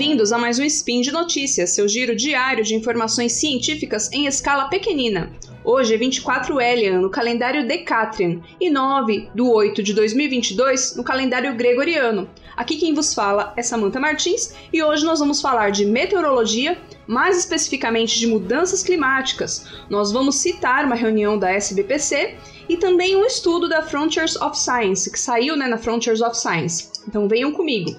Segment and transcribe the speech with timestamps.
[0.00, 4.66] bem-vindos a mais um Spin de Notícias, seu giro diário de informações científicas em escala
[4.70, 5.30] pequenina.
[5.62, 11.54] Hoje é 24 Elian no calendário Decatrian e 9 do 8 de 2022 no calendário
[11.54, 12.30] Gregoriano.
[12.56, 17.36] Aqui quem vos fala é Samantha Martins e hoje nós vamos falar de meteorologia, mais
[17.36, 19.66] especificamente de mudanças climáticas.
[19.90, 22.36] Nós vamos citar uma reunião da SBPC
[22.70, 26.88] e também um estudo da Frontiers of Science, que saiu né, na Frontiers of Science.
[27.06, 27.94] Então venham comigo.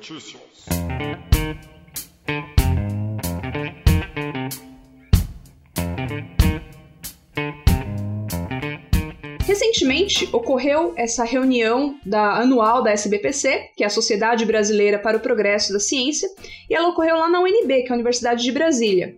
[0.00, 0.40] Notícias.
[9.46, 15.20] Recentemente ocorreu essa reunião da anual da SBPC, que é a Sociedade Brasileira para o
[15.20, 16.30] Progresso da Ciência,
[16.70, 19.16] e ela ocorreu lá na UNB, que é a Universidade de Brasília.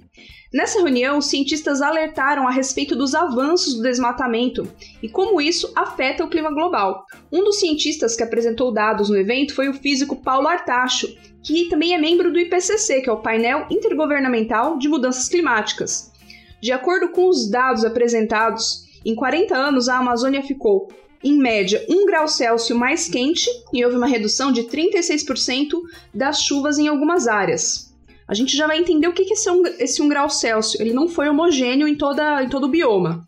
[0.53, 4.69] Nessa reunião, os cientistas alertaram a respeito dos avanços do desmatamento
[5.03, 7.07] e como isso afeta o clima global.
[7.33, 11.09] Um dos cientistas que apresentou dados no evento foi o físico Paulo Artacho,
[11.43, 16.13] que também é membro do IPCC, que é o Painel Intergovernamental de Mudanças Climáticas.
[16.61, 20.93] De acordo com os dados apresentados, em 40 anos a Amazônia ficou
[21.25, 25.81] em média 1 grau Celsius mais quente e houve uma redução de 36%
[26.13, 27.92] das chuvas em algumas áreas
[28.27, 30.81] a gente já vai entender o que é esse 1, esse 1 grau Celsius.
[30.81, 33.27] Ele não foi homogêneo em, toda, em todo o bioma.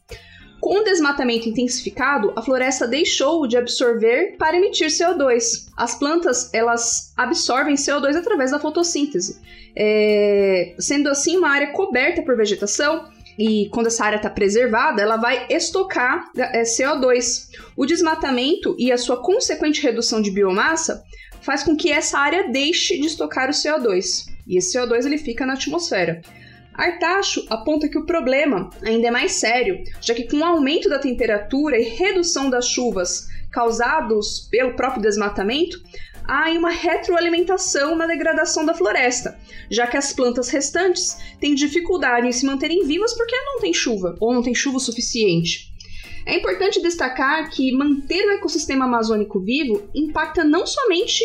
[0.65, 5.67] Com o desmatamento intensificado, a floresta deixou de absorver para emitir CO2.
[5.77, 9.43] As plantas elas absorvem CO2 através da fotossíntese,
[9.77, 13.05] é, sendo assim uma área coberta por vegetação.
[13.39, 17.51] E quando essa área está preservada, ela vai estocar é, CO2.
[17.77, 21.05] O desmatamento e a sua consequente redução de biomassa
[21.43, 25.47] faz com que essa área deixe de estocar o CO2 e esse CO2 ele fica
[25.47, 26.21] na atmosfera.
[26.75, 30.99] Artacho aponta que o problema ainda é mais sério, já que com o aumento da
[30.99, 35.81] temperatura e redução das chuvas causados pelo próprio desmatamento,
[36.27, 39.39] há uma retroalimentação na degradação da floresta,
[39.71, 44.17] já que as plantas restantes têm dificuldade em se manterem vivas porque não tem chuva
[44.19, 45.74] ou não tem chuva o suficiente.
[46.27, 51.23] É importante destacar que manter o ecossistema amazônico vivo impacta não somente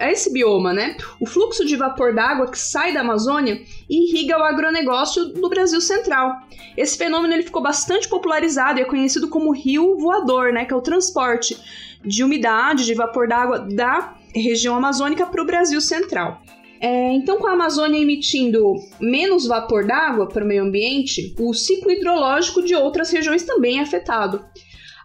[0.00, 0.96] esse bioma, né?
[1.20, 6.40] O fluxo de vapor d'água que sai da Amazônia irriga o agronegócio do Brasil Central.
[6.76, 10.64] Esse fenômeno ele ficou bastante popularizado e é conhecido como rio voador, né?
[10.64, 11.56] Que é o transporte
[12.04, 16.42] de umidade, de vapor d'água da região amazônica para o Brasil Central.
[16.84, 21.92] É, então, com a Amazônia emitindo menos vapor d'água para o meio ambiente, o ciclo
[21.92, 24.44] hidrológico de outras regiões também é afetado.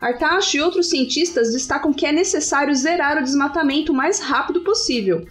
[0.01, 5.27] Artacho e outros cientistas destacam que é necessário zerar o desmatamento o mais rápido possível.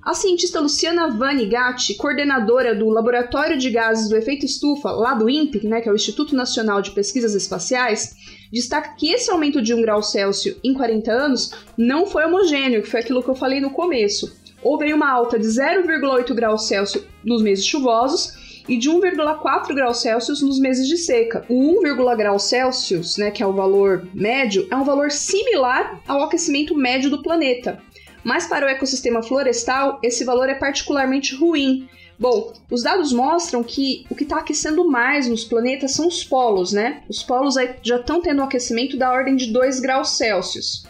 [0.00, 5.28] A cientista Luciana Vani Gatti, coordenadora do Laboratório de Gases do Efeito Estufa, lá do
[5.28, 8.14] INPE, né, que é o Instituto Nacional de Pesquisas Espaciais,
[8.52, 12.88] destaca que esse aumento de 1 grau Celsius em 40 anos não foi homogêneo, que
[12.88, 17.42] foi aquilo que eu falei no começo houve uma alta de 0,8 graus Celsius nos
[17.42, 21.44] meses chuvosos e de 1,4 graus Celsius nos meses de seca.
[21.48, 26.22] O 1, graus Celsius, né, que é o valor médio, é um valor similar ao
[26.22, 27.78] aquecimento médio do planeta.
[28.22, 31.86] Mas para o ecossistema florestal, esse valor é particularmente ruim.
[32.18, 36.72] Bom, os dados mostram que o que está aquecendo mais nos planetas são os polos,
[36.72, 37.02] né?
[37.08, 40.86] Os polos já estão tendo um aquecimento da ordem de 2 graus Celsius.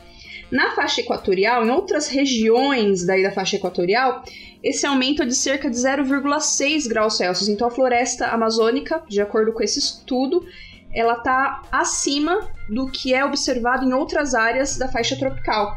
[0.55, 4.23] Na faixa equatorial, em outras regiões daí da faixa equatorial,
[4.63, 7.49] esse aumento é de cerca de 0,6 graus Celsius.
[7.49, 10.47] Então a floresta amazônica, de acordo com esse estudo,
[10.95, 15.77] ela está acima do que é observado em outras áreas da faixa tropical.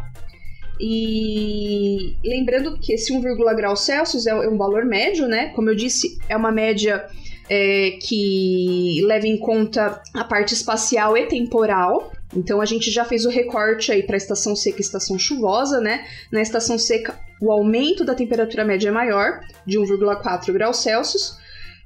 [0.80, 3.20] E lembrando que esse 1,
[3.56, 5.48] graus Celsius é, é um valor médio, né?
[5.56, 7.04] Como eu disse, é uma média
[7.50, 12.12] é, que leva em conta a parte espacial e temporal.
[12.36, 16.06] Então a gente já fez o recorte aí para estação seca e estação chuvosa, né?
[16.32, 21.38] Na estação seca, o aumento da temperatura média é maior, de 1,4 graus Celsius.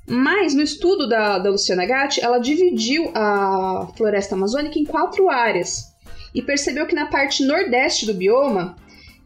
[0.08, 5.92] Mas no estudo da, da Luciana Gatti, ela dividiu a floresta amazônica em quatro áreas
[6.34, 8.76] e percebeu que na parte nordeste do bioma,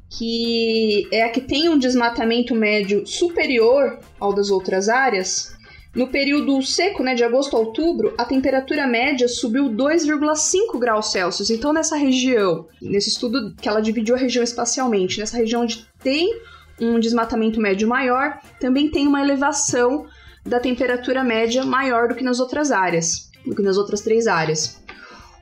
[0.09, 5.55] que é a que tem um desmatamento médio superior ao das outras áreas,
[5.95, 11.49] no período seco, né, de agosto a outubro, a temperatura média subiu 2,5 graus Celsius.
[11.49, 16.37] Então, nessa região, nesse estudo que ela dividiu a região espacialmente, nessa região onde tem
[16.81, 20.05] um desmatamento médio maior, também tem uma elevação
[20.45, 24.83] da temperatura média maior do que nas outras áreas, do que nas outras três áreas.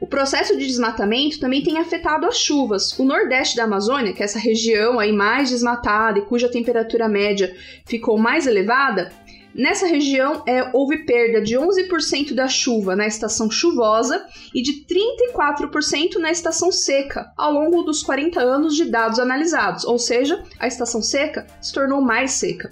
[0.04, 2.92] O processo de desmatamento também tem afetado as chuvas.
[3.00, 7.56] O nordeste da Amazônia, que é essa região aí mais desmatada e cuja temperatura média
[7.86, 9.14] ficou mais elevada,
[9.56, 16.16] Nessa região é, houve perda de 11% da chuva na estação chuvosa e de 34%
[16.16, 21.04] na estação seca ao longo dos 40 anos de dados analisados, ou seja, a estação
[21.04, 22.72] seca se tornou mais seca.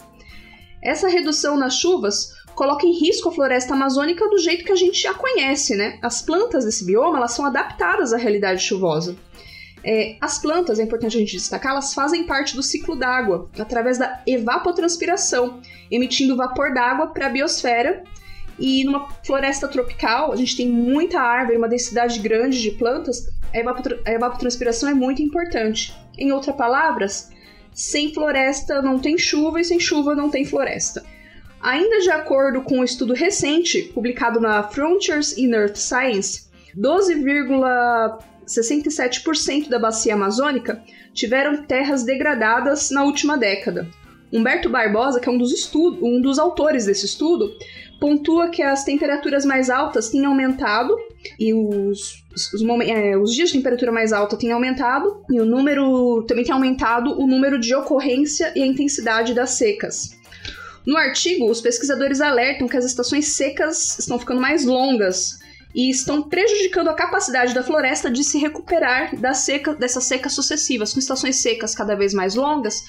[0.81, 4.99] Essa redução nas chuvas coloca em risco a floresta amazônica do jeito que a gente
[4.99, 5.99] já conhece, né?
[6.01, 9.15] As plantas desse bioma elas são adaptadas à realidade chuvosa.
[9.83, 13.97] É, as plantas, é importante a gente destacar, elas fazem parte do ciclo d'água através
[13.97, 15.59] da evapotranspiração,
[15.91, 18.03] emitindo vapor d'água para a biosfera.
[18.57, 23.57] E numa floresta tropical, a gente tem muita árvore, uma densidade grande de plantas, a,
[23.57, 25.93] evapotr a evapotranspiração é muito importante.
[26.17, 27.29] Em outras palavras,
[27.73, 31.03] sem floresta não tem chuva e sem chuva não tem floresta.
[31.61, 39.77] Ainda de acordo com um estudo recente, publicado na Frontiers in Earth Science, 12,67% da
[39.77, 40.81] bacia amazônica
[41.13, 43.87] tiveram terras degradadas na última década.
[44.31, 47.53] Humberto Barbosa, que é um dos, estudo, um dos autores desse estudo,
[47.99, 50.95] pontua que as temperaturas mais altas têm aumentado
[51.39, 55.45] e os, os, os, é, os, dias de temperatura mais alta têm aumentado e o
[55.45, 60.19] número também tem aumentado o número de ocorrência e a intensidade das secas.
[60.85, 65.39] No artigo, os pesquisadores alertam que as estações secas estão ficando mais longas
[65.75, 70.91] e estão prejudicando a capacidade da floresta de se recuperar da seca, dessas secas sucessivas.
[70.91, 72.83] Com estações secas cada vez mais longas,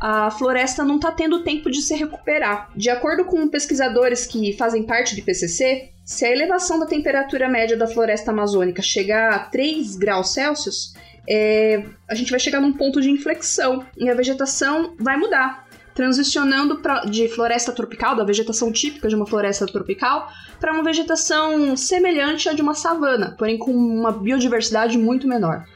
[0.00, 2.70] a floresta não está tendo tempo de se recuperar.
[2.74, 7.76] De acordo com pesquisadores que fazem parte do IPCC, se a elevação da temperatura média
[7.76, 10.94] da floresta amazônica chegar a 3 graus Celsius,
[11.28, 16.78] é, a gente vai chegar num ponto de inflexão e a vegetação vai mudar transicionando
[16.78, 22.48] pra, de floresta tropical, da vegetação típica de uma floresta tropical, para uma vegetação semelhante
[22.48, 25.66] à de uma savana, porém com uma biodiversidade muito menor.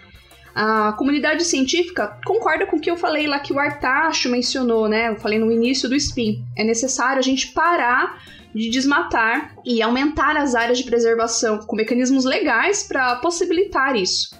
[0.54, 5.08] A comunidade científica concorda com o que eu falei lá que o Artacho mencionou, né?
[5.08, 6.44] Eu falei no início do SPIN.
[6.56, 8.22] É necessário a gente parar
[8.54, 14.30] de desmatar e aumentar as áreas de preservação com mecanismos legais para possibilitar isso.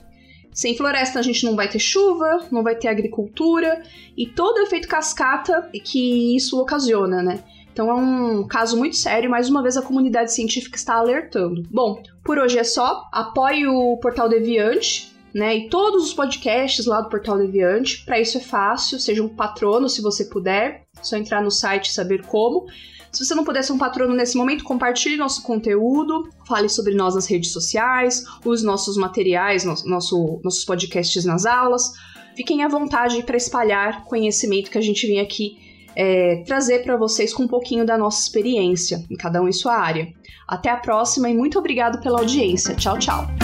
[0.53, 3.83] Sem floresta a gente não vai ter chuva, não vai ter agricultura
[4.17, 7.43] e todo o efeito cascata que isso ocasiona, né?
[7.73, 11.65] Então é um caso muito sério, mais uma vez a comunidade científica está alertando.
[11.69, 13.09] Bom, por hoje é só.
[13.13, 15.57] Apoie o Portal Deviante, né?
[15.57, 18.05] E todos os podcasts lá do Portal Deviante.
[18.05, 20.87] Para isso é fácil, seja um patrono se você puder.
[20.97, 22.67] É só entrar no site e saber como.
[23.11, 27.15] Se você não puder ser um patrono nesse momento, compartilhe nosso conteúdo, fale sobre nós
[27.15, 31.93] nas redes sociais, use nossos materiais, nosso nossos podcasts nas aulas.
[32.37, 35.59] Fiquem à vontade para espalhar conhecimento que a gente vem aqui
[35.97, 39.77] é, trazer para vocês com um pouquinho da nossa experiência, em cada um em sua
[39.77, 40.13] área.
[40.47, 42.75] Até a próxima e muito obrigado pela audiência.
[42.75, 43.44] Tchau, tchau.